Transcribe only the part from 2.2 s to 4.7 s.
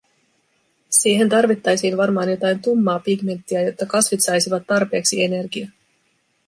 jotain tummaa pigmenttiä, jotta kasvit saisivat